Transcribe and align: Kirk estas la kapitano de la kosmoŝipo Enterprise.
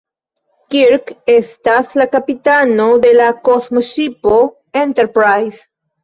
Kirk 0.75 1.09
estas 1.33 1.91
la 2.01 2.07
kapitano 2.15 2.87
de 3.03 3.11
la 3.17 3.27
kosmoŝipo 3.49 4.39
Enterprise. 4.85 5.61